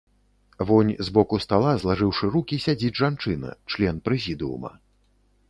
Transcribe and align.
Вунь 0.69 0.93
з 1.09 1.13
боку 1.17 1.39
стала, 1.45 1.73
злажыўшы 1.83 2.31
рукі, 2.37 2.59
сядзіць 2.65 2.93
жанчына, 3.01 3.49
член 3.75 3.95
прэзідыума. 4.11 4.75